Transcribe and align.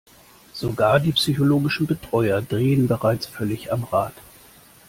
Sogar 0.53 0.99
die 0.99 1.11
psychologischen 1.11 1.85
Betreuer 1.85 2.41
drehen 2.41 2.87
bereits 2.87 3.27
völlig 3.27 3.71
am 3.71 3.83
Rad. 3.83 4.13